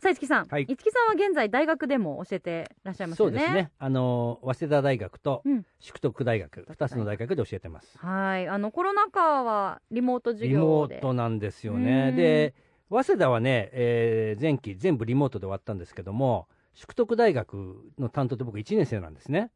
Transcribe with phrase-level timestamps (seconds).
[0.00, 0.62] さあ、いつきさん、はい。
[0.62, 3.38] いつきさんは現在大学でも教えてらっしゃいますよね。
[3.38, 3.70] そうですね。
[3.78, 5.66] あの早稲田大学とうん。
[5.78, 7.98] 淑徳大学2つの大学で教えてます。
[7.98, 10.94] はい、あのコロナ禍はリモート授リ業で。
[10.96, 12.08] モートなんですよね。
[12.10, 12.16] うん。
[12.16, 12.54] で
[12.88, 19.50] 早稲田はね、えー前期全部リモートで終わったんですけども淑徳大学の担当で僕1年生なんですね。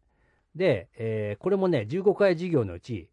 [0.55, 3.09] で、えーこれもね15回授業のうち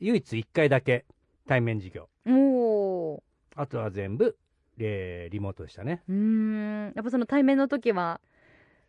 [0.00, 1.04] 唯一1回だけ
[1.46, 2.08] 対面授業。
[2.28, 3.22] おお
[3.56, 4.36] あとは全部、
[4.80, 6.02] えーリモートでしたね。
[6.08, 6.12] ー。
[6.12, 8.20] うーん、やっぱその対面の時は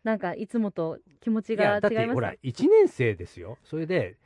[0.04, 1.88] なんかいつもと気持ちが違います？
[1.88, 3.58] てほら1年生ですよ。
[3.64, 4.16] それで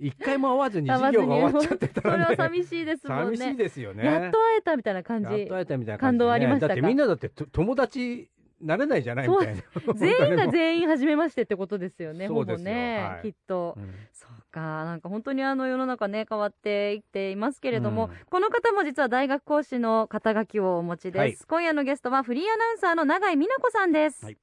[0.00, 3.36] 1回も会わずに授業が終わっちゃってたそれらねは寂しいですもんね。
[3.36, 4.04] 寂しいですよね。
[4.04, 5.30] やっと会えたみたいな感じ。
[5.30, 5.54] やっと。
[5.54, 6.68] 会えたみたいな感動ありましたか？
[6.68, 9.62] だってみんなだってと友達なれないじゃないみたいな
[9.94, 12.74] 全員が全員初めましてってことですよね、ほぼそうですよ。
[12.74, 13.22] ね、はい。
[13.22, 13.74] きっと。
[13.76, 13.94] うん。
[14.12, 18.10] そうか、なんか本当にあの世の中ね、変わっていっていますけれども、うん。
[18.30, 21.18] この方も実は大学講師の肩書きをお持ちです。
[21.18, 21.36] はい。
[21.48, 24.24] 今夜のゲストはフリーアナウンサーの永井美奈子さんです。
[24.24, 24.38] はい。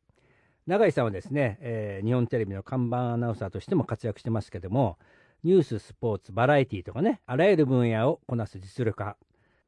[0.68, 5.00] 永井さんはですね、えー日本テレビの看板アナウンサーとしても活躍してますけども
[5.44, 9.18] ニューススポーツバラエティーとかねあらゆる分野をこなす実力派。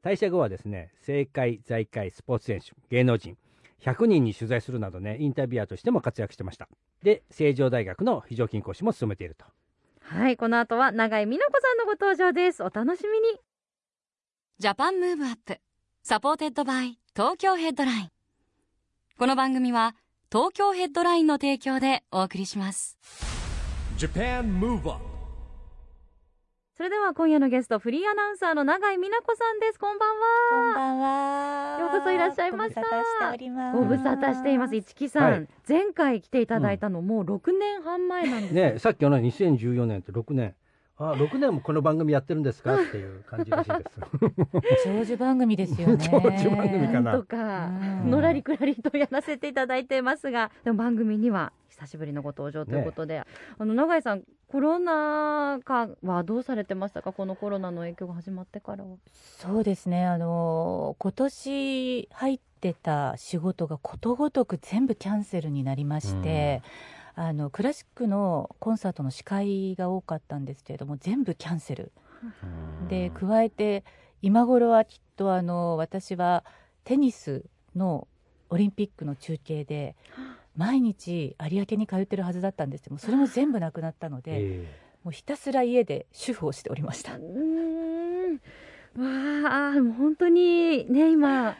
[0.04, 3.36] 退社後はですね政界財界スポーツ選手芸能人
[3.80, 6.68] 100人に取材するなどねインタビュアーとしても活躍してました。
[7.02, 9.44] で成城大学の非常勤講師も務めていると
[10.14, 12.62] はい、この後は永井美奈子さんのご登場です。
[12.62, 13.38] お楽しみに。
[14.58, 15.58] ジャパンムーブアップ
[16.04, 18.08] Supported by TOKYO HEADLINE
[19.18, 19.96] この番組は
[20.30, 22.96] 東京ヘッドラインの提供でお送りします
[23.98, 25.11] JAPAN MOVE UP
[26.82, 29.78] それでは今夜のゲスト、フリーアナウンサーの永井美奈子さんです。
[29.78, 30.24] こんばんは。
[30.50, 31.78] こんばんは。
[31.78, 33.78] ようこそいらっしゃいましたご無沙汰しております。
[33.78, 34.74] ご無沙汰しています。
[34.74, 40.56] 一木さん、はい前回来ていただいたのもう6年半前なんですよねさっきのね2014年って6年
[40.98, 42.74] あ6年もこの番組やってるんですか？
[42.74, 43.84] っていう感じらしいで
[44.78, 45.98] す長寿番組ですよね。
[45.98, 53.22] 長寿番組かなとか、うんのらりくらりとやらせていただいてますが、でも番組には久しぶりのご登場ということで、
[53.58, 58.96] あの永井さん、コロナ禍はどうされてましたか、このコロナの影響が始まってからは。
[59.12, 60.04] そうですね。
[60.06, 66.62] あの今年入ってた仕事がことごとく全部キャンセルになりまして。
[67.14, 71.92] あのクラシックのコンサートの司会が多かったんですけれども全部キャンセル
[72.88, 73.84] で加えて
[74.22, 76.42] 今頃はきっとあの私は
[76.84, 77.44] テニス
[77.76, 78.08] の
[78.48, 79.96] オリンピックの中継で
[80.56, 84.68] 毎日有明に通ってるはずだったんですけどもそれも全部なくなったので、え
[85.04, 87.16] もうひたすら家で主婦をしておりました。
[87.16, 87.18] う。
[87.18, 88.34] ーん。
[89.44, 91.56] わあ、もう本当にね、今、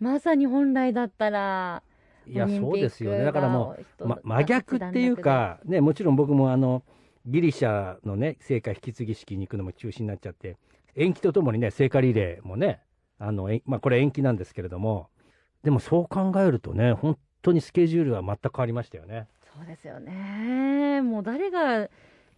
[0.00, 1.82] まさに本来だったら、
[2.26, 3.24] えいやそうですよね。
[3.24, 6.84] だからもうがま、真逆っていうか、ね、もちろん僕もあの
[7.26, 10.56] ギリシャのね聖火引き継ぎ式に行くのも中止になっちゃって
[10.94, 12.80] 延期とともにね聖火リレーもね
[13.18, 15.08] あの、えまあ、これ延期なんですけれども
[15.62, 19.26] でもそう考えるとね本当にスケジュールは全く変わりましたよね。
[19.54, 21.02] そうですよね。
[21.02, 21.88] もう誰が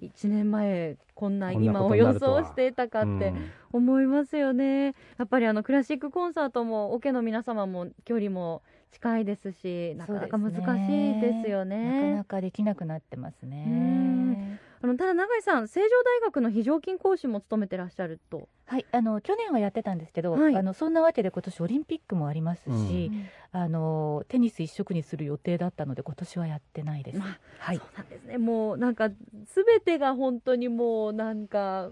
[0.03, 4.95] 1年前こんな今を予想していたかってうん思いますよね。
[5.19, 11.85] やっぱりあのクラシックコンサートもオケの皆様も距離も近いですし、なかなか難しいですよね。
[11.85, 14.61] なかなかできなくなってますうんね。
[14.85, 18.51] あのただ永井さん、成城大学の非常勤講師も務めてらっしゃると。
[18.67, 23.11] はい、あの去年はやってたんですけど、はいあのそんなわけで今年オリンピックもありますし、
[23.51, 27.19] あのテニス一色にする予定だったので今年はやってないです。
[27.19, 28.37] まあはいそう、なんですね。
[28.37, 29.09] もうなんか
[29.47, 31.91] すべてが本当にもうなんか。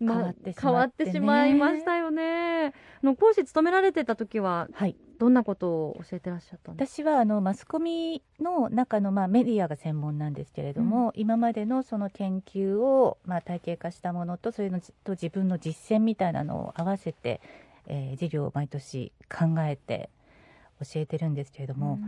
[0.00, 0.62] まあ変わってしまってね。
[0.62, 2.66] 変わってしまいましたよね。
[2.68, 2.72] あ
[3.02, 17.40] の講師務められてた時ははい、どんなことを教えてらっしゃったんです私はあのマスコミの中の、まあ、メディアが専門なんですけれども、今までのその研究を、まあ、体系化したものとそれのじと自分の実践みたいなのを合わせて、
[17.86, 20.10] えー授業を毎年考えて
[20.80, 21.98] 教えてるんですけれども、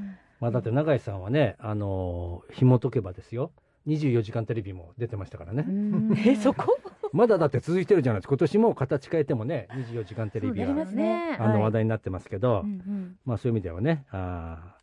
[0.41, 3.53] まあ、だって永井さんはね、あのー紐解けばですよ。
[3.87, 5.65] 24時間テレビも出てましたからね、
[6.27, 6.77] えそこ？
[7.17, 8.33] まだだって続いてるじゃないですか。
[8.33, 11.63] 今年も形変えてもね24時間テレビはあのはい。
[11.63, 13.17] 話題になってますけど、うんうん。
[13.25, 14.77] まあそういう意味ではねあー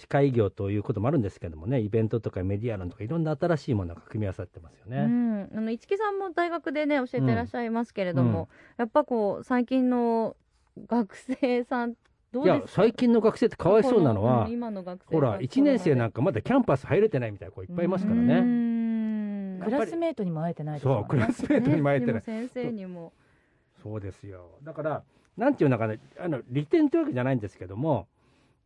[0.00, 5.04] 司会業ということもあるんですけどもねイベントとかメディア論とかいろんな新しいものが組み合わさってますようね。
[5.04, 10.36] ん、あの市木さんも大学でね教えてらっしゃいますけれども、やっぱこう最近の
[10.88, 11.96] 学生さんいや
[12.32, 12.82] どうですか？
[12.82, 18.40] 最近の学生ってかわいそうなのはのほら1年生なんかかまだキャンパス入れてないみたいな子いっぱいいますからね。
[18.40, 18.63] ね
[19.64, 23.12] クラスメートにも会えてないですそうクラスメートにも会えてない先生にも
[23.82, 25.02] そうですよだから
[25.36, 28.06] なんていうのかねあの利点というわけじゃないんですけども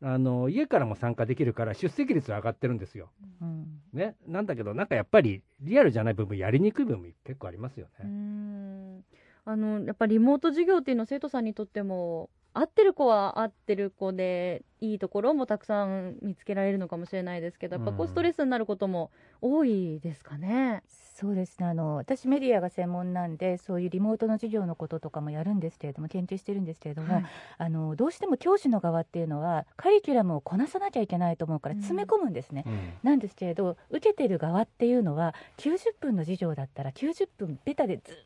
[0.02, 3.10] あの家からも参加できるから出席率は上がってるんですよ。
[3.42, 8.08] うんね、なんだけどなんかやっぱりリアルじゃない部分やりにくい部分結構ありますようね。
[8.08, 9.04] ん
[9.44, 19.10] あのやっぱりリモート授業っていうのは生徒さんにとっても合ってる子は合ってる子でいいところもたくさん見つけられるのかもしれないですけどやっぱこううんストレスになることも
[19.40, 20.82] 多いですかね。
[20.86, 21.66] そうですね。
[21.66, 27.24] あの私メディアが専門なんでそういうリモートの授業のこととかもやるんですけれども研究してるんですけれども、はい
[27.58, 31.80] あのどうしても教師の側っていうのはカリキュラムをこなさなきゃいけないと思うからうん。
[31.80, 32.64] 詰め込むんですね。
[32.66, 32.92] うん。
[33.02, 38.16] なんですけれど受けてる側っていうのは90分の授業だったら90分ベタでずっ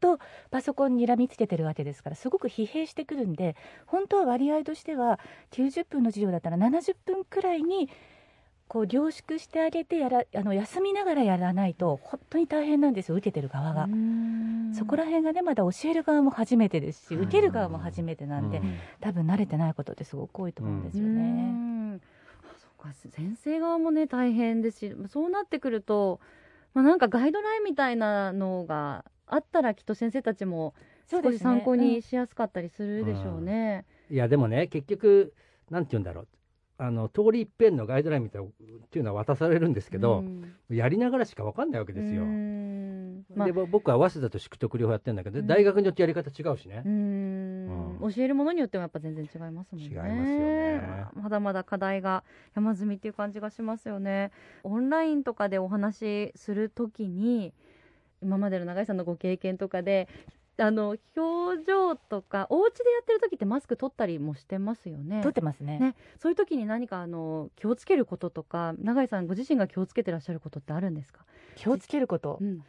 [0.00, 0.18] と
[0.50, 3.56] パソコンに睨みつけてるわけですからすごく疲弊してくるんで
[3.86, 5.18] 本当は割合としては
[5.52, 7.88] 90分の授業だったら70分くらいに
[8.68, 13.84] こう凝縮してあげてやらあの休みながらやらないと本当に大変なんですよ受けてる側が。
[13.84, 21.22] うんそこら辺がねまだ教える側も初めてですしうん受ける側も初めてなんで、うん多分慣れてないことってすごく多いと思うんですようね。
[21.22, 21.98] んあ
[22.58, 26.20] そうか先生側もね大変ですしそうなってくると、
[26.74, 30.74] まあ、なんかガイドラインみたいなのがあったらきっと先生たちも
[31.10, 33.84] 少し参考にしやすかったりするでしょうね。
[34.10, 35.34] いやでもね結局
[35.70, 36.28] なんて言うんだろう
[36.78, 38.50] あの通り一遍のガイドラインみたいなっ
[38.90, 42.22] ていうのは渡されるんですけど、うんやりながらしか分かんないわけですよ。
[42.22, 46.88] うんまあでぼ僕は早稲田と宿徳両方やってるんだけど、うん大学によってやり方違うしねう。
[46.88, 49.88] んうん教えるものによってもやっぱ全然違いますもんね。
[49.88, 52.24] 違いますよねまあまだまだ課題が
[52.54, 54.30] 山積みっていう感じがしますよね。
[54.64, 57.54] オンラインとかでお話しするときに
[58.22, 60.08] 今までの永井さんのご経験とかで
[60.58, 65.20] あの表情とかお家でやってる時ってマスク取ったりもしてますよね。
[65.22, 65.78] 撮ってますね。
[65.78, 65.94] ね。
[66.18, 71.24] そういう時に何かあの気をつけることとか永井さんご自身が気をつけてらっしゃることってあるんですか？
[71.56, 72.64] 気をつけること、うん、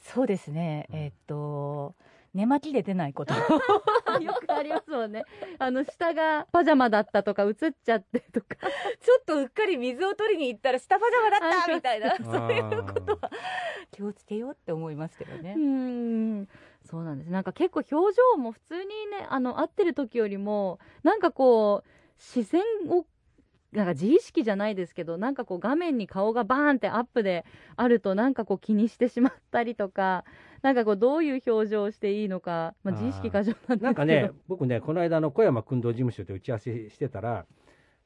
[0.00, 0.96] そうですね、うん。
[0.96, 1.94] えーっと
[2.36, 3.32] 寝巻きで出ないこと
[4.20, 5.24] よくありますもんね。
[5.58, 8.56] あの下がパジャマだったとか映っちゃってとか。
[9.00, 13.30] ちょっとうっかり水を取りに行ったら下パジャマだったみたいなそういうことは
[13.90, 15.60] 気をつけようって思いますけどねう。
[15.60, 16.48] ん
[16.84, 23.06] そうなんですなんか結構表情も普通にねあの会ってる時よりもなんかこう視線を
[23.76, 27.44] なんか自意識じゃないですけどなんかこう画面に顔がバーンってアップで
[27.76, 30.24] あるとなんかこう気にしてしまったりとか
[30.62, 33.84] なんかこうどういう表情をしていいのか、まあ、自意識過剰なんですけど。
[33.84, 37.46] なんかね、僕ね、この間の小山君堂事務所で打ち合わせしてたら、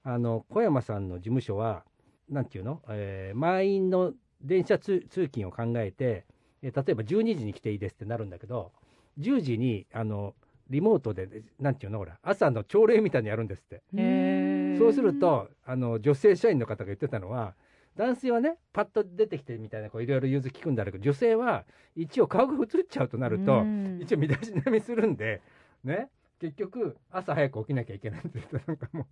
[0.02, 1.84] あの小山さんの事務所は、
[2.28, 4.12] なんていうの、えー満員の
[4.42, 6.26] 電車通通勤を考えて、
[6.62, 8.72] えー例えば12時に来ていいですってなるんだけど、
[9.18, 10.34] 10時にあの
[10.68, 11.28] リモートで、
[11.58, 13.82] なんていうの、ほら、朝の朝礼みたいにやるんですって。
[13.96, 14.39] へー
[14.80, 17.54] そうすると、あの女性社員の方が言ってたのは、
[17.96, 21.64] 男性はね、パッと出てきてみたいな、こういろいろ融通聞くんだけど、女性は
[21.96, 24.00] 一応顔が映っちゃうとなると、うん。
[24.00, 25.42] 一応身だしなみするんで、
[25.84, 26.08] ね、
[26.40, 29.06] 結局、朝早く起きなきゃいけないって言って、なんかもう、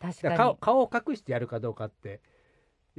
[0.00, 2.20] 確だから顔顔を隠してやるかどうかって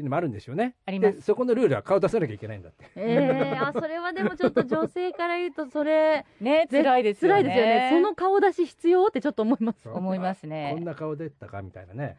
[0.03, 0.75] のもあるんでしょうね。
[0.85, 1.17] あります。
[1.17, 2.85] でそこのルールは顔出さなきゃいけないんだって。
[2.95, 7.41] えー、あそれはでもちょっと女性から言うとそれね辛いですよね。
[7.41, 7.89] 辛いですよね。
[7.91, 9.87] その顔出し必要ってちょっと思います。
[9.89, 12.17] 思いますこんねな顔出たかみたいなね。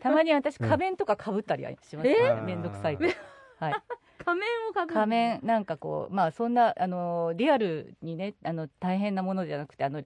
[0.00, 2.42] たまに私うん仮面とか被ったりします、えー？
[2.42, 3.04] めんどくさいと。
[3.58, 3.74] はい。
[4.24, 4.94] 仮面をかぶる。
[4.94, 10.02] 仮面なんかこうまあそんなあのリアルにねあの大変なものじゃなくてあの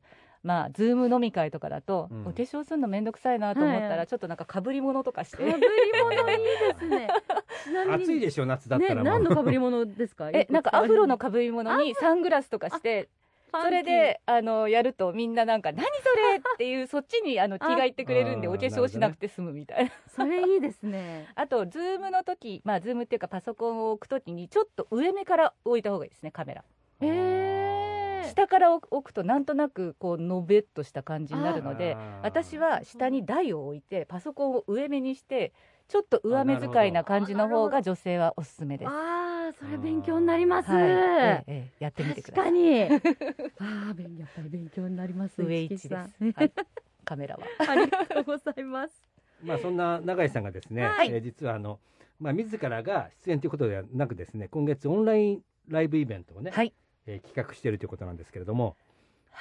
[0.49, 5.53] まあズーム飲み会とかだと、うんお化粧するのめんどくさいなと思ったら、はいちょっとなんか被り物とかしてかぶり
[6.03, 7.09] 物いいですね。
[7.65, 9.05] ちなみに暑いでしょ、夏だったね、らもう。
[9.05, 10.31] 何のかぶり物ですか？
[10.31, 13.11] えなんかアフロの被り物にサングラスとかして
[13.63, 15.91] それであのやるとみんななんか何そ
[16.33, 19.91] れっていうそっちにあの気がいってくれるんであお化粧しなくて済むみたいな。
[20.17, 21.29] それいいですね。
[21.37, 26.65] あとズームの時まあズームっていうかパソコンを置く時にちょっと上目から置いた方がいいですねカメラ。
[27.01, 27.68] えー、
[28.25, 35.53] 下から置くとなんとなくこうのべっとした感じになるので私は下に台を置いてパソコンを上目にして
[35.89, 38.89] ちょっと上目遣いな感じの方が女性はおすすめです。
[38.89, 40.71] ああ、それ勉強になります。
[40.71, 42.53] はい、ええええやってみてください。
[42.53, 43.49] 確かに。
[43.59, 45.41] ああ、勉やっぱり勉強になります。
[45.43, 46.33] 上市木さ一ですん。
[46.33, 46.53] はい、
[47.05, 47.47] カメラは。
[47.67, 49.03] ありがとうございます。
[49.43, 51.81] まあそんな永井さんがですね、はいえー実はあの、
[52.21, 56.75] まあ、自らが出演ということではなくですね今月オンラインライブイベントをね、はい。
[57.09, 58.77] えー企画しているということなんですけれども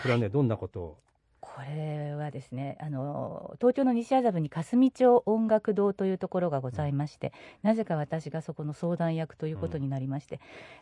[0.01, 0.97] これはねどんなことを？
[1.39, 7.31] これはですねあの東京の西麻布に霞町音楽堂というところがございまして、
[7.63, 10.39] なぜか私がそこの相談役ということになりまして、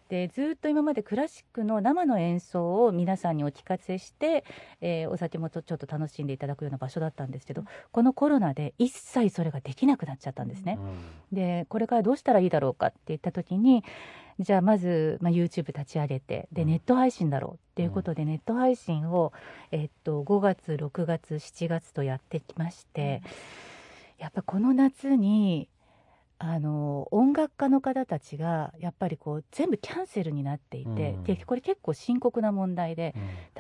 [0.10, 4.44] でずっと今までクラシックの生の演奏を皆さんにお聞かせして、
[4.82, 10.80] えーお酒もとちょっと楽しんでいただくような場所だったんですけどこのコロナで一切それができなくなっちゃったんですね。
[11.32, 13.84] でこれからどうしたらいいだろうかって言った時に
[14.40, 16.68] じゃあまず、まあ、YouTube 立ち上げてでうん。
[16.70, 19.34] ネット配信だろうっていうことで、ネット配信を、
[19.72, 23.22] えっと、5月6月7月とやってきまして、
[24.18, 25.70] やっぱこの夏に
[26.38, 31.24] あの音楽家の方たちがやっぱりこう全部キャンセルになっていて、うん。
[31.24, 33.16] でこれ結構深刻な問題で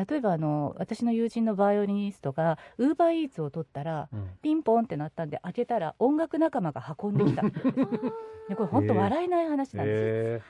[0.07, 4.29] 例えばあの私の友人のバイオリニストがウーバーイーツを取ったらうん。
[4.41, 7.43] ピンポンってなったんで開けたら音楽仲間が運んできた。
[8.49, 10.41] でこれ本当笑えない話なんですよ、へ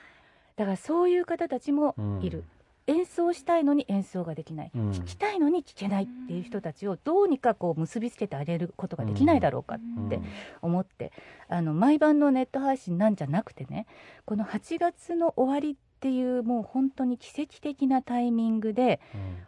[0.56, 2.44] だからそういう方たちもーいる、
[2.86, 4.92] 演奏したいのに演奏ができない、うん。
[4.92, 10.06] 聴きたいのに聴けないっていう人たちをどうにかこう結びつけてあげることができないだろうかうん。
[10.06, 10.20] って
[10.62, 11.12] 思って、
[11.48, 13.86] あの毎晩のネット配信なんじゃなくてね
[14.24, 19.00] この8月の終わりっていうもう本当に奇跡的なタイミングで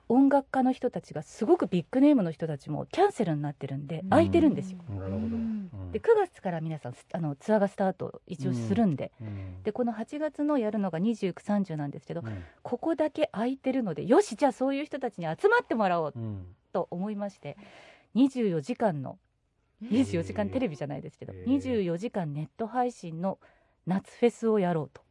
[0.08, 4.78] 音楽家の人たちがすごくビッグネームの人たちもキャンセルになってるんで空いてるんですよ。
[4.88, 5.92] なるほど、うん。
[5.92, 9.62] で9月から皆さんあのツアーがスタート一応するんで、うん。
[9.62, 12.42] でこの8月のやるのが2930なんですけど、うん。
[12.62, 16.46] ここだけ空いてるのでよしじゃあそういう人たちに集まってもらおううん。
[16.72, 17.58] と思いまして
[18.14, 19.18] 24時間の
[19.82, 21.44] 24時間テレビじゃないですけどへー。
[21.44, 23.38] 24時間ネット配信の
[23.86, 25.02] 夏フェスをやろうと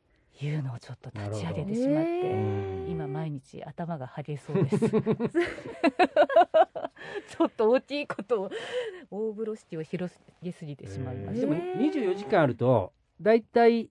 [0.46, 4.78] いうのをちょっと立ち上げてしまって、今毎日頭がはげそうです。
[7.28, 8.52] ちょっと大きいことを
[9.10, 12.92] 大風呂敷を広げすぎてしまいました、でも24時間あると
[13.22, 13.90] 大体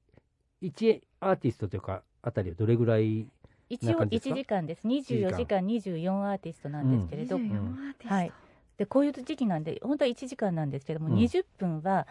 [0.62, 3.26] 1アーティストというかあたりはどれぐらい
[3.68, 4.34] 一応1な感じですか？
[4.36, 4.86] 時間です。
[4.86, 8.14] 24時間24アーティストなんですけれど、24アーティスト。
[8.14, 8.32] はい。
[8.78, 11.14] でこういう時期なんで本当は1時間なんですけども、うん。
[11.16, 12.06] 20分は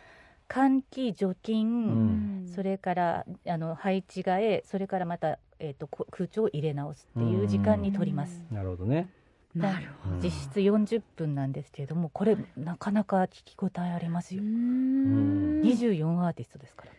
[0.48, 2.52] 換気除菌、うん。
[2.54, 9.10] それからあの配置替えそれからまた、えー、とこ空調を入れ直すっていう時間に取ります、なるほどね、
[9.54, 10.16] なるほど。
[10.16, 15.62] うん実質40分なんですけれどもこれなかなか聞き応えありますよ、ん。
[15.62, 16.92] 24アーティストですから。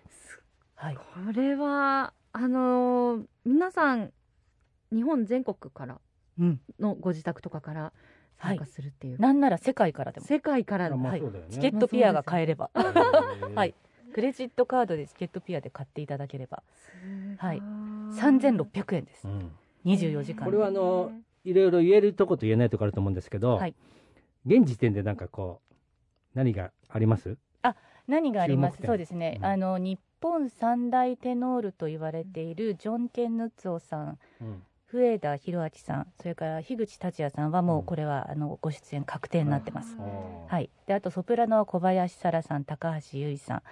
[0.75, 0.97] はい。
[0.97, 4.13] これはあのー皆さん
[4.93, 6.01] 日本全国から
[6.39, 6.61] うん。
[6.79, 7.93] のご自宅とかから
[8.39, 10.27] 参加するっていう、なんなら世界からでも。
[10.27, 11.03] 世界からの。
[11.03, 11.23] はい。
[11.51, 12.71] チケットピアが買えれば。
[13.55, 13.75] はい。
[14.13, 16.63] クレジットカードでチケットピアで買っていただければ。
[17.39, 17.59] はい。
[18.13, 19.27] 三3600円です。
[19.27, 19.53] うん。
[19.85, 20.45] 24時間。
[20.45, 21.13] これはあの
[21.45, 23.75] いろいろ言えるとこと言えないとこあると思うんですけど、はい。
[24.47, 25.75] 現時点でなんかこう
[26.35, 27.37] 何があります？
[28.07, 28.79] 何があります？
[28.85, 29.45] そうですね、うん。
[29.45, 34.19] あの日本三大テノールと言われているジョン・ケン・ヌッツォさん。
[34.41, 34.63] うん
[34.93, 39.97] 笛田博明さんそれから樋口達也さんはもうこれはあのご出演確定になってます、
[40.49, 43.63] はい、であとソプラノは小林沙羅さん高橋優衣さん。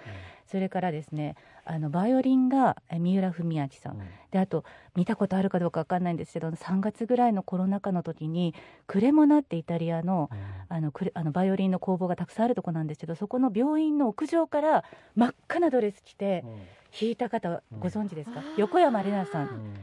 [0.45, 3.99] それからですねあのバイオリンがえ三浦文明さん。
[4.29, 4.63] であと
[4.95, 8.53] 見たことあるかどうかわかんないんですけど3月ぐらいのコロナ禍の時に
[8.85, 10.29] クレモナってイタリアの
[10.69, 14.83] あのクレあのバイオリンの工房がたくさんあるとこなんですけどそこの病院の屋上から
[15.15, 16.43] 真っ赤なドレス着て
[16.91, 18.45] 弾いた方ご存知ですか、うん。
[18.57, 19.73] 横山玲奈さん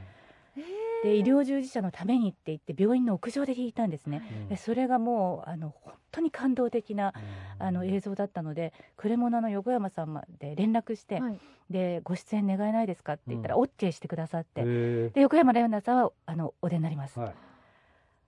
[1.03, 7.13] で医療従事者のためにって言って病院の屋上で弾いたんですね、でそれがもうあの本当に感動的な
[7.59, 11.39] あの映像だったのでクレモナの横山さんまで連絡して、はい。
[11.71, 14.63] でご出演願えないですかって言ったら、う OK してくださって、
[15.11, 17.35] で横山玲奈さんはあのお出になります、はい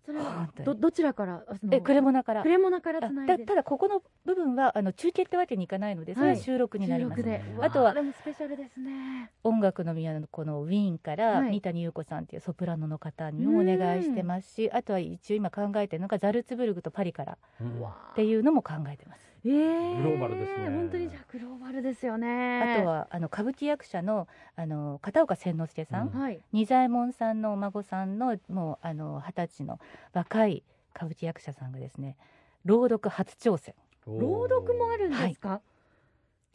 [0.04, 2.42] それはどどちらからえクレモナから。
[2.42, 3.38] クレモナからあつないで。
[3.38, 7.52] だただここの部分はあの中継ってわけにいかないのでそれは収録になります、収録で。
[7.56, 9.30] うんあとはスペシャルですね。
[9.42, 11.50] 音楽の宮のこのウィーンからはい。
[11.52, 19.33] 三谷優子さんっていうソプラノの方にもお願いしてますし、あとは一応今考えてるのがザルツブルグとパリからうんっていうのも考えてます。
[19.44, 20.02] えー。
[20.02, 20.70] グローバルですね。
[20.70, 22.76] 本当にじゃあグローバルですよね。
[22.78, 26.18] あとはあの歌舞伎役者のあの片岡千之助さん、うん。
[26.18, 26.40] はい。
[26.52, 29.78] 仁左衛門さんのお孫さんのもうあの二十歳の
[30.12, 30.62] 若い
[30.94, 32.16] 歌舞伎役者さんがですね
[32.64, 33.74] 朗読初挑戦。
[34.06, 35.60] 朗読もあるんですか、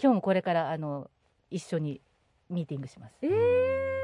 [0.01, 1.09] 今日もこれからあの
[1.49, 1.99] 一緒に
[2.49, 3.17] ミーティングします。
[3.21, 3.99] ええ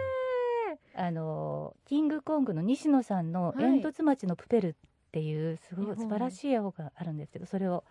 [0.97, 3.81] あのキングコングの西野さんの「はい。
[3.81, 4.73] 煙突町のプペル」っ
[5.11, 7.83] ていうすごい素晴らしい絵本があるんですけどそれを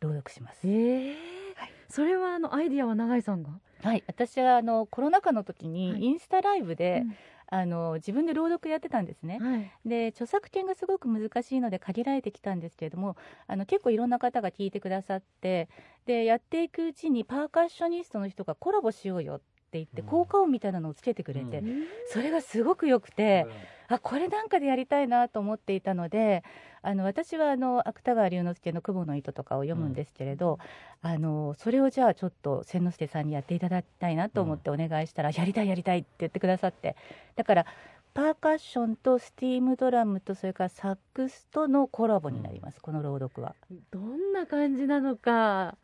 [0.00, 0.60] 朗読します。
[0.64, 1.16] ええ
[1.56, 1.72] はい。
[1.88, 3.50] それはあのアイディアは永井さんが？
[3.82, 5.72] はい、私はあのコロナ禍の時はい。
[5.72, 7.16] にインスタライブで、うん。
[7.50, 9.38] あの自分で朗読やってたんですね。
[9.40, 9.70] はい。
[9.86, 15.70] で著作権がすごく難しいので限られてきたんですけれどもあの結構いろんな方が聞いてくださって
[16.04, 19.44] でやっていくうちにパーカッショニストの人がコラボしようよって
[19.78, 20.08] 言ってうん。
[20.08, 21.84] 効果音みたいなのをつけてくれて、うん。
[22.08, 23.46] それがすごく良くて。
[23.88, 26.44] あこれなんかでやりたいなと思っていたので
[26.82, 30.58] あの私はあの芥川龍之介の「雲の糸」とかを読むんですけれど、
[31.02, 36.96] あのそれをじゃあちょっと千之助さんにやっていただきたいなと思ってお願いしたら、やりたいやりたいって言ってくださって。
[37.34, 37.66] だから
[38.14, 43.54] パーカッションとスティームドラムとそれからサックスとのコラボになります、この朗読は。
[43.90, 45.76] どんな感じなのか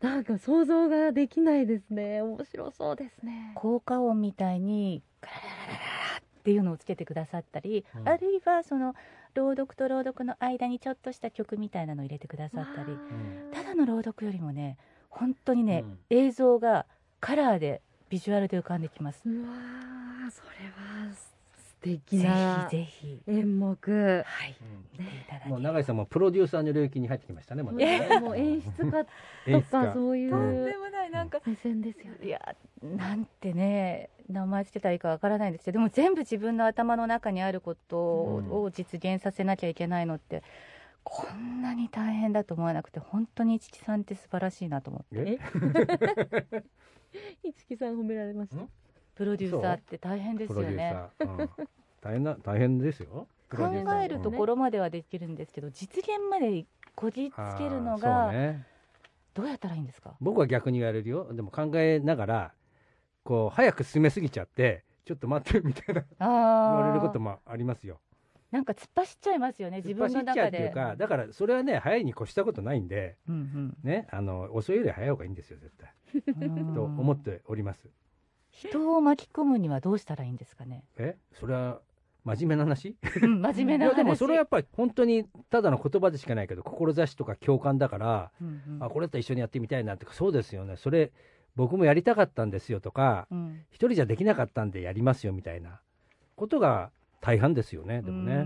[0.00, 2.22] なんか想像ができないですね。
[2.22, 3.52] 面白そうですね。
[3.54, 5.78] 効果音みたいにガララララ
[6.16, 8.08] ラっていうのをつけてくださったり、うん。
[8.08, 8.96] あるいはその
[9.34, 12.98] 朗読と朗読の間にちょっとした曲みたいなのを入れてくださったり
[13.52, 14.76] ただの朗読よりもね
[15.08, 15.98] 本当にね、うん。
[16.10, 16.84] 映像が
[17.20, 19.22] カラーでビジュアルで浮かんできます。
[19.24, 20.66] うわーそれ
[21.06, 21.31] は素
[21.82, 24.24] 敵ぜなひぜひ、演目。
[24.24, 24.56] はい、
[24.98, 27.62] 見ていただきもう永井さんもプロデューサーの領域に入ってきましたね。
[27.62, 28.08] まだね。
[28.08, 29.04] ねもう 演出家
[29.60, 32.26] とかそういとんうでもないなんか目線ですよね。
[32.26, 40.42] いやなんてね名前つけたらいいかわからないんですけどでも全部自分の頭の中にあることを実現させなきゃいけないのって、
[41.04, 45.32] こんなに大変だと思わなくて本当に一木さんって素晴らしいなと思って。
[45.32, 45.38] え？
[47.42, 48.56] 一木 さん褒められました？
[48.56, 48.68] ん？
[49.14, 50.96] プロデューサーって大変ですよね。
[52.00, 53.26] 大変な大変ですよ。
[53.50, 53.68] 考
[54.02, 56.64] えるところまではできるんですけど実現まで
[56.94, 58.66] こじつけるのがね。
[59.34, 60.14] どうやったらいいんですか？
[60.20, 61.32] 僕は逆に言われるよ。
[61.32, 62.52] でも考えながら
[63.24, 66.04] こう早く進めすぎちゃってちょっと待ってみたいな。
[66.18, 68.00] 言われあることーもありますよ。
[68.50, 73.76] なんか突っ走っちゃいますよね自分の突っ走っちゃう中でっていうかだからそれはね早いに越したことないんでうん。
[73.82, 75.90] ねあの遅いより早い方がいいんですよ絶対。
[76.48, 76.74] うん。
[76.74, 77.88] と思っております。
[78.52, 80.84] 人を巻き込むにはどうしたらいいんですかね？
[80.96, 81.16] え？
[81.34, 81.80] それは
[82.24, 82.96] 真面目な話？
[83.22, 83.96] うん真面目な話。
[83.96, 88.84] でもそれはやっぱり本当にただの言葉でしかないけど志とか共感だから、うんうん。
[88.84, 90.76] あこれだったら一緒にやってみたいなってそうですよね。
[90.76, 91.10] それ
[91.56, 93.64] 僕もやりたかったんですよとかうん。
[93.70, 95.80] 一人じゃできなかったんでやりますよみたいな。
[96.36, 96.90] ことが
[97.20, 98.44] 大半ですよねでもね。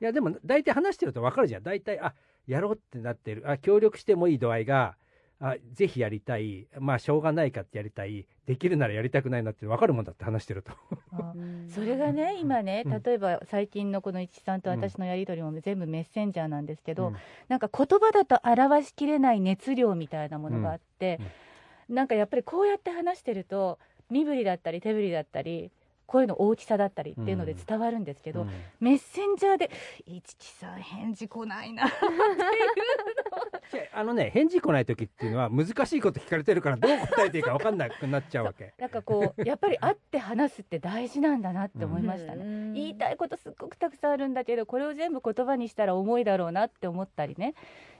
[0.00, 1.62] いやでも大体話してると分かるじゃん。
[1.62, 2.14] 大体あ
[2.46, 3.44] やろうってなってる。
[3.48, 4.96] あ協力してもいい度合いが
[5.40, 6.66] あぜひやりたい。
[6.78, 8.26] まあしょうがないかってやりたい。
[8.46, 10.72] できるならやりたくないなって分かるもんだって話してると。
[11.12, 11.34] あ
[11.68, 13.02] それがね今ねうん。
[13.02, 17.16] 例えば最近のこの一木さんと私のやり取りも全部メッセンジャーなんですけど、うん。
[17.48, 21.18] なんか言葉だと表しきれない熱量みたいなものがあって、
[21.88, 23.78] なんかやっぱりこうやって話してると
[24.10, 25.72] 身振りだったり手振りだったり
[26.10, 28.50] 声の大きさだったりっていうので伝わるんですけど、うん。
[28.80, 29.70] メッセンジャーで
[30.06, 31.90] 「一木さん返事来ないな」い
[33.76, 38.74] やあのね返事来ない時っていうのは難しいこと聞かれてるからどう答えていいか分かんなくなっちゃうわけ。
[38.80, 42.44] なんかこうやっぱり会って話すって大事なんだなって思いましたね。
[42.44, 47.54] ね言いたいことすっごくたくさんあるんだけどこれを全部言葉にしたら重いだろうなって思ったりね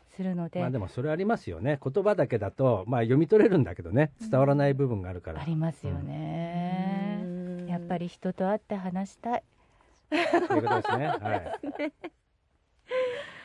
[0.08, 1.78] するので、まあでもそれありますよね。
[1.82, 4.12] 言葉だけだとまあ読み取れるんだけどね。
[4.20, 6.99] 伝わらない部分があるから、ありますよね、
[7.90, 9.42] ぱり人と会って話したい。
[10.10, 11.06] そういうことですね。
[11.08, 11.92] はい。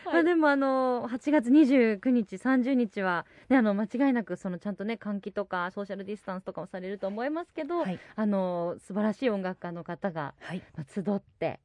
[0.06, 11.60] まあでもあの8月29日30日はねあの間違いなくそのちゃんとね換気とかソーシャルディスタンスとかもされると思いますけど、はい、あの素晴らしい音楽家の方がはい、まあ集って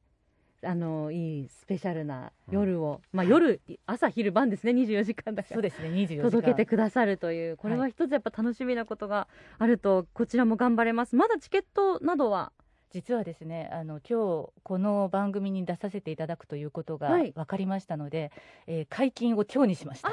[0.63, 6.23] あのいいスペシャルな夜を、まあ夜朝昼晩ですね24時間だそうですね24時間。
[6.23, 9.27] 届けてくださるというこれは一つやっぱ楽しみなことが
[9.59, 11.15] あるとこちらも頑張れます。
[11.15, 12.51] まだチケットなどは
[12.91, 17.31] 実はですねあの今日この番組に出させていただくということがはい。
[17.31, 18.31] 分かりましたので、
[18.67, 20.09] えー解禁を今日にしました。
[20.09, 20.11] あ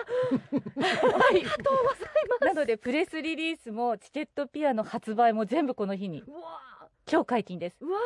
[0.53, 1.51] りがとうございま
[2.41, 2.47] す。
[2.47, 6.89] なのでプレスリリースもチケットピアの発売も全部この日にうわ。
[7.11, 7.77] 今日解禁です。
[7.81, 7.99] うわ。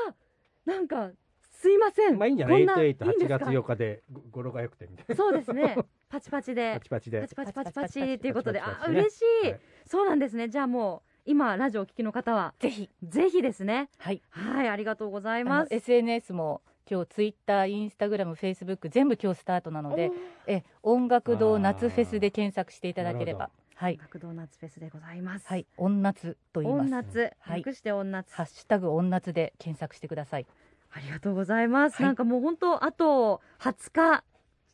[0.65, 1.11] なんか
[1.51, 2.19] すいません。
[2.19, 2.65] まあいいんじゃない？
[2.67, 5.15] こんな8 8 8いいんです月か8日でご語呂が良くてみたいな。
[5.15, 5.77] そうですね。
[6.09, 6.75] パチパチで。
[6.75, 7.21] パチパチで。
[7.21, 8.61] パチパチパチパチっていうことで。
[8.61, 12.91] あパチパチパチね嬉しい、はいそうなんですねじゃあもう今ラジオをお聞きの方はぜひ。
[13.03, 13.89] ぜひですね。
[13.99, 14.21] はい。
[14.31, 15.75] はいありがとうございます。
[15.75, 20.11] SNS も今日ツイッターインスタグラムフェイスブック全部今日スタートなので
[20.47, 23.97] え音楽堂夏フェスで検索していただけれなばはい。
[23.97, 25.47] 学童夏フェスでございます。
[25.47, 25.67] はい。
[25.77, 26.87] 音夏と言います。
[26.87, 27.33] 音夏。
[27.41, 27.59] はい。
[27.59, 28.35] 略して音夏。
[28.35, 30.47] ハッシュタグ音夏で検索してください。
[30.93, 32.07] ありがとうございます、はい。
[32.07, 34.25] なんかもう本当あと20日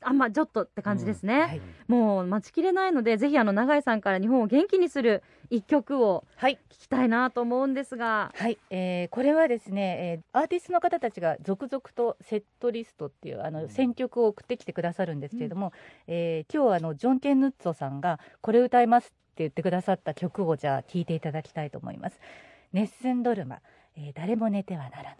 [0.00, 1.60] あんまちょっとって感じですね、はい。
[1.88, 6.58] もう待ちきれないのでぜひあの永井さんから日本を元気にする一曲をはい。
[6.70, 8.32] 聞きたいなと思うんですが。
[8.36, 15.72] はい、えーこれはですね、えーアーティストの方たちが続々とセットリストっていうあの選曲を送ってきてくださるんですけれども、
[16.06, 22.20] えー今日あのジョン・ケン・ヌッツォさんがこれ歌いますって言ってくださった曲をじゃあ聴いていただきたいと思います。
[22.72, 23.60] 熱戦ドルマ、
[23.96, 25.16] えー誰も寝てはならぬ。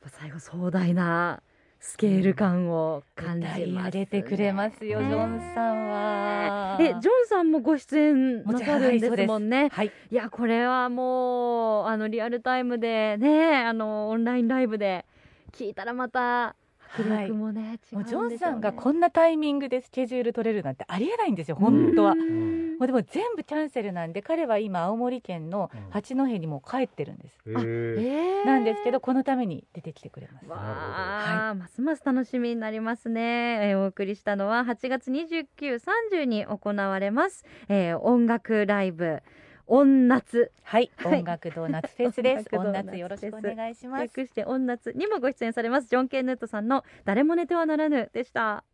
[0.00, 1.42] Up 最後壮大な
[1.80, 5.88] スケール感を感じます、歌い上げてくれますよ、ジョンさん。
[5.88, 6.78] は。
[6.80, 9.68] えジョンさんもご出演なさるんですもんね。
[9.72, 10.14] はい、い。
[10.14, 15.04] やこれはもうあのリアルタイムでねあのオンラインライブで
[15.52, 16.54] 聞いたらまた
[16.96, 22.14] 迫力もね、違もうジうんでしょうねョンさんがこんなタイミングでスケジュール取れるなんてありえないんですよ、本当は。
[22.14, 22.76] もうん。
[22.80, 27.38] うでも全部キャンセルなんで、彼は今、青森県の八戸にもう帰ってるんです。
[27.46, 30.48] へえなんですけど、このために出てきてくれます。
[30.48, 35.80] わはあ、ますます楽しみになりますね、えーお送りしたのは8月29、
[36.12, 39.22] 30に行われます、えー音楽ライブ。
[39.68, 40.50] 音夏。
[40.62, 41.18] はい、はい。
[41.18, 42.48] 音楽ドーナツフェスです。
[42.52, 44.02] 音夏よろしくお願いします。
[44.04, 45.88] 略して音夏にもご出演されます。
[45.88, 48.64] ジョン・ケンヌットさんの誰も寝てはならぬでした。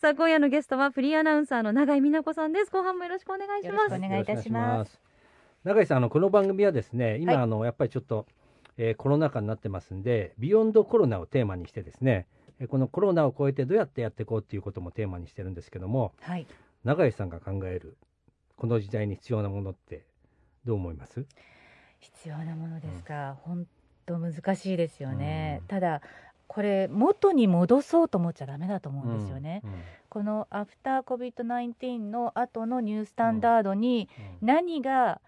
[0.00, 2.70] さあ今夜のゲストはフリーアナウンサーの永井美奈子さんです。
[2.70, 3.74] 後半もよろしくお願いします。
[3.74, 4.92] よろしくお願いいたします。
[4.92, 5.00] す。
[5.64, 7.42] 永井さん、あのこの番組はですね、今、はい。
[7.42, 8.26] あのやっぱりちょっと、
[8.78, 12.26] えーコロナ禍になってますんで、ビヨンドコロナをテーマにしてですね、
[12.60, 16.46] えーこのコロナを超えてどうやってやっていこうっていうこともテーマにしてるんですけども、はい、
[16.84, 17.96] 永井さんが考える
[18.56, 20.06] この時代に必要なものって
[20.64, 21.26] どう思います？
[22.00, 23.66] 必要なものですか、本
[24.06, 25.58] 当難しいですよね。
[25.62, 25.66] うん。
[25.68, 26.02] ただ
[26.46, 29.60] これ元に戻そうと思っちゃダメだと思うんですよね。
[29.64, 29.72] うん。
[30.08, 34.08] このアフター COVID-19 の後のニュースタンダードに
[34.40, 34.46] うん。
[34.46, 35.20] 何が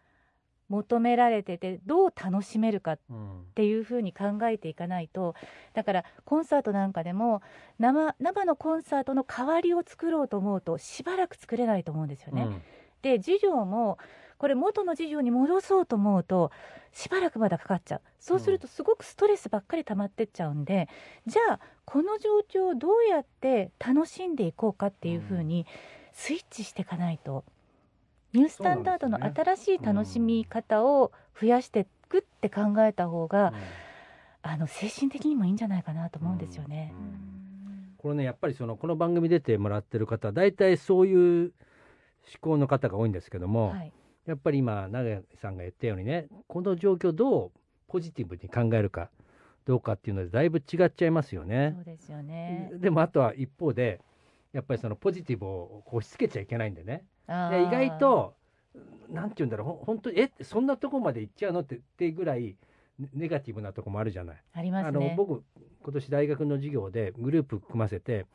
[0.70, 5.34] 求められててどう楽しめるかっうんていうふうに考えていかないと
[5.74, 7.42] だからコンサートなんかでも
[7.78, 12.42] 生生のコンサートの代わりを作ろうと思うとしばらく作れないと思うんですよね。
[12.42, 12.62] うん。
[13.02, 13.98] で授業も
[14.38, 16.50] これ元の授業に戻そうと思うと
[16.92, 18.00] しばらくまだかかっちゃう。
[18.18, 20.88] そうするとすごくストレスばっかり溜まってっちゃうんで、
[21.26, 25.66] じゃあこの状況をどうやって楽しんでいこうかっていうふうに
[26.12, 27.44] スイッチしていかないと
[28.32, 33.52] ニュースタンダードの新しい楽しみ方を増やしていくって考えた方が、
[34.42, 36.94] あの精神的にもいいんじゃないかなと思うんですよね。
[37.98, 41.52] これねやっぱりそのこの番組出てもらってる方大体そういう思
[42.40, 43.92] 考の方が多いんですけども、はい、
[44.24, 47.50] やっぱり今永井さんが言ったようにねこの状況をどう
[47.88, 49.10] ポジティブに考えるか
[49.66, 51.84] どうかっていうのでだいぶ違っちゃいますよねそう。
[51.84, 52.70] ですよね。
[52.74, 54.00] でもあとは一方で
[54.52, 57.04] やっぱりそのポジティブを押し付けちゃいけないんでね
[57.50, 58.34] で意外と
[59.10, 62.56] なんて言うんだろうほ本当にえそんなとこまで行っちゃうのってっていうぐらい
[62.98, 64.42] ネネガティブなとこもあるじゃない。
[64.52, 65.14] ありますあのね。
[65.16, 65.42] 僕
[65.82, 68.26] 今年大学の授業でグループ組ませて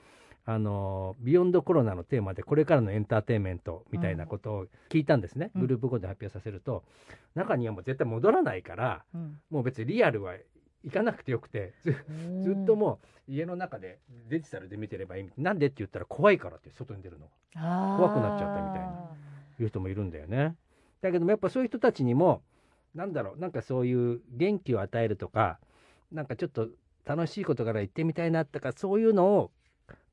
[0.46, 5.62] あのビヨンドコロナのテーマでこれからのエンターテインメントみたいなことを聞いたんですね、うん。
[5.62, 6.84] グループごとで発表させると。
[7.36, 9.40] 中にはもう絶対戻らないからうん。
[9.50, 10.34] もう別にリアルは
[10.86, 11.96] 行かなくてよくてず
[12.44, 17.28] ずっともう家の中でデジタルで見てればいいなんでって言ったら怖いからって外に出るの
[17.98, 19.10] 怖くなっちゃったみたいな
[19.60, 20.56] いう人もいるんだよね。
[21.02, 22.44] だけどもやっぱそういう人たちにも
[22.94, 25.60] なんだろうなんかそういう元気を与えるとか
[26.12, 26.70] なんかちょっと
[27.06, 29.52] 楽しいことから言ってみたいなとかそういうのを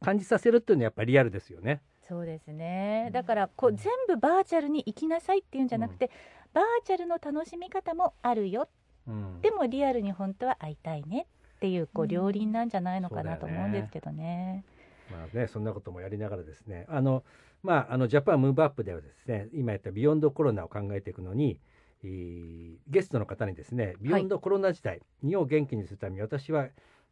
[0.01, 1.81] 感じさせるっていうのはやっぱりリアルですよね。
[2.09, 3.11] そうですね。
[3.13, 6.11] だからこう全部バーチャルに行きなさいっていうんじゃなくて、
[6.53, 8.69] バーチャルの楽しみ方もあるよ。
[9.07, 9.41] うん。
[9.41, 14.65] でもリアルに本当は会いたいねっていうこううん両輪なんじゃないのかなと思うんですけどね。
[15.11, 16.87] まあね、そんなこともやりながらですね。
[16.89, 17.23] あの、
[17.63, 21.59] まあ、あのジャパンムーブアップではですね今やったビヨンドコロナを考えていくのに、
[22.03, 26.69] えーゲストの方にですねビヨンドコロナ時代、日本を元気にするために私は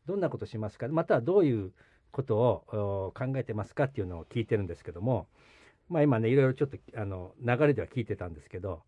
[0.06, 0.88] どんなことしますか？
[0.88, 1.72] またはどういう
[2.10, 5.28] ことをお考えてますかっていうのを聞いてるんですけども、
[5.88, 8.82] まあ、今ねいろいろちょっとあの流れでは聞いてたんですけど、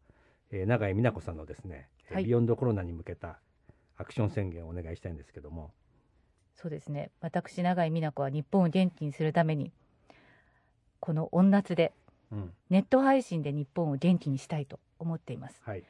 [0.52, 3.38] えー永井美奈子さんのですね、えーはいビヨンドコロナに向けた
[3.96, 5.72] アクション宣言をお願いしたいんですけども。
[6.54, 7.10] そうですね。
[7.20, 9.72] 私永井美奈子は日本を元気にするために
[11.00, 11.92] この音夏で
[12.30, 15.60] うんネット配信で日本を元気にしたいと思っています。
[15.64, 15.82] はい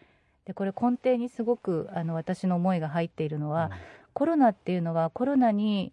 [0.44, 3.70] でこれ根底にすごくあの私の思いが入っているのは、
[4.12, 5.92] コロナっていうのはコロナに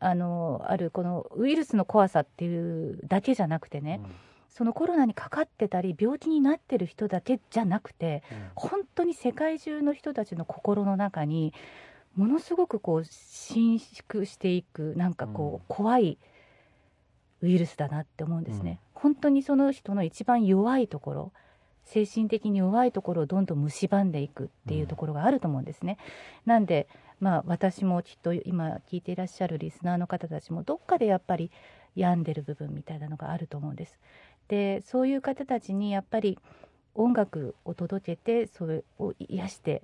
[0.00, 4.00] あのあるこのウイルスの怖さっていうだけじゃなくてね、
[4.54, 8.38] そのコロナにかかってたり病気になってる人だけじゃなくてうん。
[8.54, 11.52] 本当に世界中の人たちの心の中に
[12.16, 15.60] ものすごくこう伸縮していくなんかこう、うん。
[15.66, 16.18] 怖い
[17.42, 21.32] ウイルスだなって思うんですね、本当にその人の一番弱いところ
[21.84, 25.98] 精神的に弱いところをどんどん蝕んでいくっていうところがあると思うんですね、
[26.46, 26.88] なんで
[27.20, 31.50] まあ私もきっと今聞いていらっしゃるリスナーの方たちもどっかでやっぱり
[31.94, 33.98] 病んでる部分みたいなのがあると思うんです
[34.48, 36.38] でそういう方たちにやっぱり
[36.94, 39.82] 音楽を届けてそれを癒して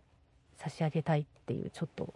[0.57, 2.15] 差し上げたいっていうちょっと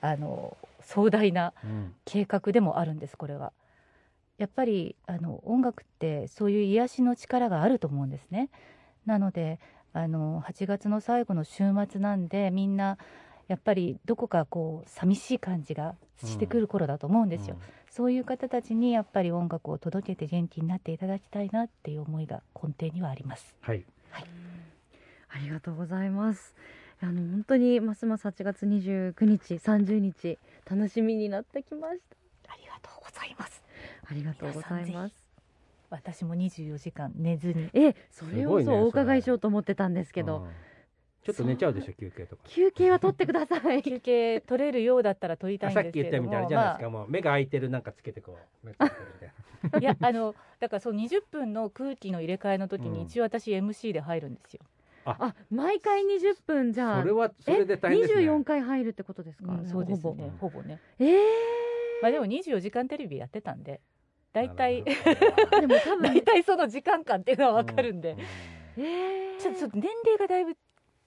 [0.00, 3.52] あの壮大なうん計画でもあるんですこれは。
[4.36, 8.50] やっぱりあの音楽ってそういう癒しの力があると思うんですね。
[9.06, 9.60] なので
[9.92, 12.98] あの8月の最後の週末なんでみんな
[13.48, 17.56] やっぱりどこかこう寂しい感じがしてくる頃だと思うんですよ、
[17.90, 23.54] そういう方たちにやっぱり音楽を届けて元気になっていただきたいなっていう思いが根底にはあります。
[23.60, 23.84] はい。
[25.34, 26.54] ありがとうございます。
[27.00, 32.00] あの本当にますます8月29日、30日楽しみになってきまし
[32.44, 32.52] た。
[32.52, 33.62] ありがとうございます。
[34.08, 35.14] ありがとうございます。
[35.90, 37.68] 私も24時間寝ずに。
[37.74, 40.50] え、それをそうお伺いしようと思ってたんですけど、うん
[41.24, 42.42] ちょっと寝ちゃうでしょ休憩とか。
[42.46, 43.82] 休憩は取ってください。
[43.82, 46.30] 休憩取れるようだったら取りたいんさっきですけれども。
[46.30, 48.68] 言ったみたいなじゃないですか、もう目が開いてるなんかつけてこう
[49.80, 52.92] いやあのだからその20分の空気の入れ替えの時うん。
[52.92, 54.60] に一応私 MC で入るんですよ、
[55.06, 58.22] あ、毎回20分じゃあそれはそれで大変ですね。
[58.30, 59.52] 24回入るってことですか？
[59.52, 59.66] うん。
[59.66, 60.30] そうですね。
[60.38, 61.18] ほぼねええ
[62.02, 63.80] まあでも24時間テレビやってたんで
[64.34, 64.82] 大体。
[64.84, 64.90] で
[65.66, 68.16] も多分大体その時間感っていうのは分かるんで、
[68.76, 70.56] ええー、ちょっとちょっと年齢がだいぶ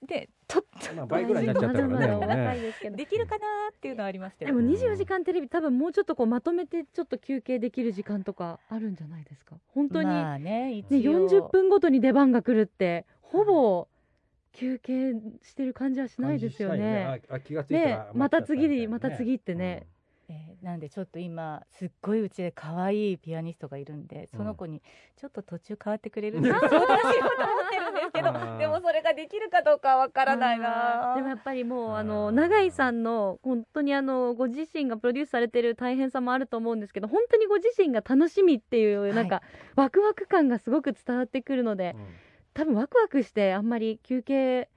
[0.06, 2.42] でとうんまあ倍ぐらいになっちゃったからねまだまだおもうね。
[2.42, 2.96] 若いですけど。
[2.96, 4.54] できるかなっていうのはありますけど。
[4.54, 9.56] でも24時間テレビ多分もうちょっとこうまとめてちょっと休憩できる時間とかあるんじゃないですか。
[9.74, 13.88] 本当に、まあね一ね、応40分ごとに出番が来るってほぼ
[14.52, 17.20] 休憩してる感じはしないですよね。
[17.68, 17.84] ね。
[17.90, 19.86] らまた次にまた次ってね。
[20.28, 24.82] えーなんでちょっと今すっごいうちで可愛いピアニストがいるんでその子に
[25.16, 31.12] ちょっと途中変わってくれるんです相談しようと思ってるんですけどでもそれができるかどうかわからないな。
[31.16, 39.42] でもやっぱりもうああのー永井さんの本当にあのご自身がプロデュースされてる大変さもあると思うんですけど本当にご自身が楽しみっていうなんか
[39.76, 42.06] ワクワク感がすごく伝わってくるのでうん。
[42.54, 44.68] 多分ワクワクしてあんまり休憩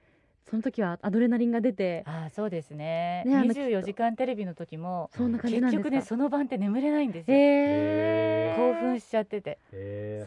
[0.48, 3.22] その時はアドレナリンが出てあーそうですね。
[3.26, 5.84] ねあのきっと24時間テレビの時もそんな感じなんですか？
[5.84, 9.58] 結局ねその晩って眠れないんですよ、えー、興奮しちゃってて。
[9.72, 10.26] へ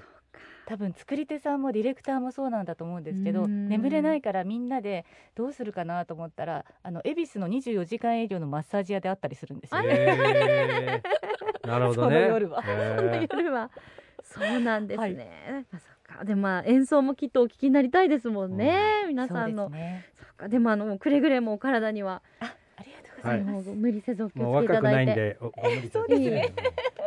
[0.65, 3.69] 多分作り手さんもディレクターもそうなんだと思うんですけどうん。
[3.69, 11.67] 眠れないからみんなでどうするかなと思ったらあの恵比寿の24時間営業のマッサージ屋であったりするんですよ、ーへー。
[11.67, 12.15] なるほどね。
[12.17, 12.63] その夜は。
[13.31, 13.71] 夜は。
[14.23, 15.15] そうなんですね、はい。
[15.71, 16.25] まあそっか。
[16.25, 19.65] でもまあ演奏もきっとお聞きになりたいですもんね、皆さんの。
[19.65, 26.53] そうですねそっかでもあのくれぐれもお体には、あありがとうございます、もう無理せずお気をつけいただいてでおご無理せずそうですね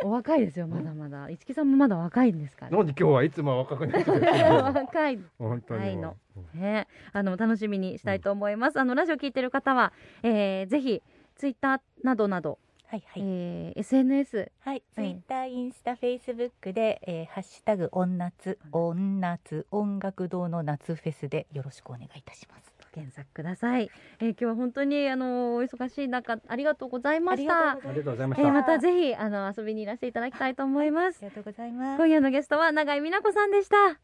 [0.03, 1.29] お若いですよまだまだ。
[1.29, 2.77] 一木さんもまだ若いんですから。
[2.77, 4.55] なんで今日はいつも若くないんですか？
[4.73, 5.19] 若い。
[5.37, 6.15] 本当にもは
[6.53, 8.79] ね、あの楽しみにしたいと思います。
[8.79, 11.01] あのラジオ聞いてる方は、えー、ぜひ
[11.35, 22.68] ツイッターなどなど、はいはい、えー SNS はい、ツイッター、インスタ、フェイスブックで、えーハッシュタグ、音夏、音夏、音楽堂の夏フェスでよろしくお願いいたします。
[22.99, 23.89] 検索ください。
[24.19, 27.71] えー、今日は本当にあのお忙しい中ありがとうございました。
[27.71, 31.19] ありがとうございましたえー、またぜひあの遊びにいらしていただきたいと思います。
[31.21, 31.97] ありがとうございます。
[31.97, 33.99] 今夜のゲストは永井美奈子さんでした。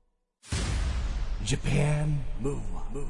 [1.43, 3.05] Japan Move Up,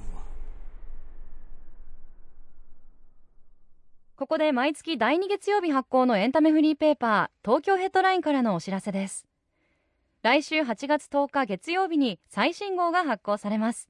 [4.17, 9.25] ここで毎月第2月曜日発行のエンタメフリーペーパー東京ヘッドラインからのお知らせです
[10.21, 13.89] 来週8月10日月曜日に最新号が発行されます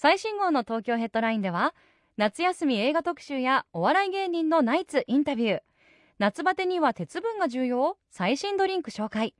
[0.00, 1.74] 最新号の東京ヘッドラインでは
[2.16, 5.60] 夏休み映画特集やお笑い芸人のナイツインタビュー。
[6.20, 7.96] 夏バテには鉄分が重要？
[8.08, 9.34] 最新ドリンク紹介。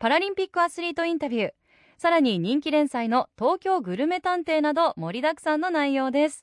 [0.00, 1.52] パラリンピックアスリートインタビュー。
[1.98, 6.42] さらに人気連載の東京グルメ探偵など盛りだくさんの内容です。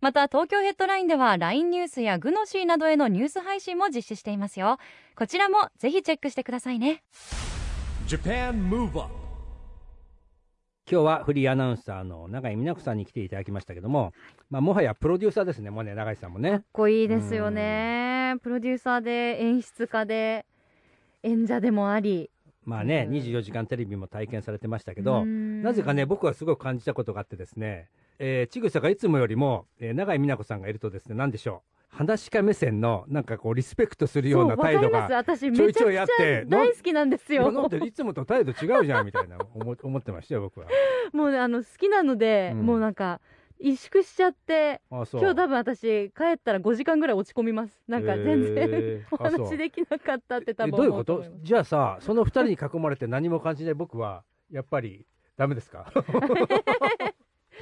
[0.00, 4.78] また東京ヘッドラインでは LINE ニュースやグノシーなどへのニュース配信も実施していますよ。
[5.16, 7.02] こちらもぜひチェックしてくださいね。
[10.90, 14.14] 今日はフリーアナウンサーの永井美奈子さんに来ていただきましたけども、
[14.48, 16.50] まあ、もはやプロデューサーですねもうね永井さんもね。
[16.50, 18.36] かっこいいですよね。
[18.42, 20.46] プロデューサーで演出家で
[21.22, 22.30] 演者でもあり。
[22.64, 25.62] まあねうん24時間テレビも体験されてましたけど、うん。
[25.62, 37.50] なぜかね僕はすごく感じたことがあってですね、えー、ちぐさがいつもよりも、えー、永井美奈子さんがいるとですね何でしょう話し家目線のなんかこうリスペクトするような態度がちょいちょいあって大好きなんですよ。
[37.50, 40.66] なんでいつもと態度違うじゃんみたいな思 思ってましたよ僕は。
[41.12, 42.66] もうねあの好きなので、うん。
[42.66, 43.20] もうなんか
[43.60, 47.82] 萎縮しちゃって今日多分私帰ったら5時間ぐらい落ち込みます。
[47.88, 51.24] なんか全然、えーお話できなかったって多分えどういうこと？
[51.42, 54.22] じゃあさその二人に囲まれて何も感じない僕は
[54.52, 55.04] やっぱり
[55.36, 55.90] ダメですか？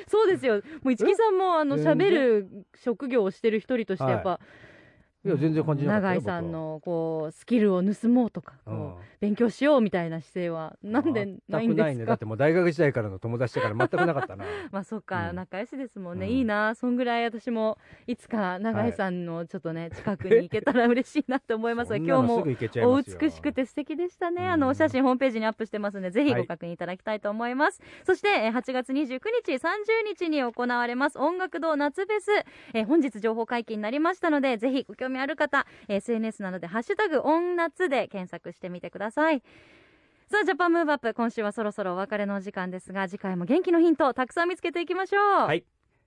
[0.09, 0.63] そうですよ。
[0.83, 4.41] もう市木さんもあの喋る職業をしてる一人としてやっぱ、
[5.27, 10.93] いや全然感じなかったよ永井さんのこうスキルを盗もうとかこう、僕は勉強しようみたいな姿勢はうん。
[10.93, 11.95] なんでないんですか？
[11.95, 12.05] ね。
[12.05, 14.45] だってもう大学時代からの友達だから全くなかったな。
[14.71, 15.37] まあそっか、うん。
[15.37, 16.33] 仲良しですもんね、うん。
[16.33, 21.91] いいなそんぐらい私もいつか永井さんのちょっとね、近くに行けたら嬉しいなって思います。
[21.91, 22.45] が 今日も
[22.85, 24.49] お美しくて素敵でしたね、うん。
[24.51, 26.43] あのお写真ホームページにアップしてますのでぜひはい。
[26.43, 29.69] ご確認いただきたいと思います、そしてえー8月29日30
[30.07, 32.31] 日に行われます音楽堂夏フェス、
[32.75, 39.42] えー本日情報解禁になりましたのでぜひご興味ある方 SNS などで「ハッシュタグ音夏」で検索してみてください。
[40.29, 45.22] さあジャパンムーブアップ今週はそろそろお別れのお時間ですが次回も元気のヒントをたくさん見つけていきましょう。
[45.46, 45.64] はい。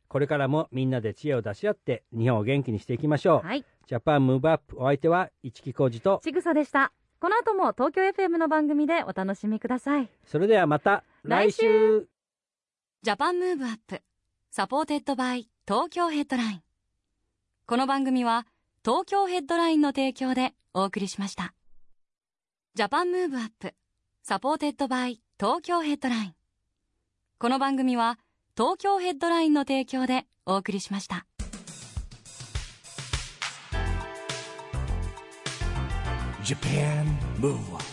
[0.09, 3.63] これからもみんなで知恵を出し合って日本を元気にしていきましょう、はい。
[3.87, 6.91] ジャパンムーブアップお相手は市木浩二とちぐさでした。
[7.21, 10.09] この後も東京 FM の番組でお楽しみください。
[10.25, 12.07] それではまた来週。
[13.01, 14.01] Japan Move Up
[14.51, 16.63] supported by 東京ヘッドライン。
[17.65, 18.47] この番組は
[18.85, 21.53] 東京ヘッドラインの提供でお送りしました
[22.75, 23.73] Japan Move Up
[24.23, 26.33] supported by 東京ヘッドライン
[27.39, 28.17] この番組は
[28.55, 31.25] 東京ヘッドラインの提供でお送りしました
[36.43, 37.05] Japan
[37.39, 37.88] Move on.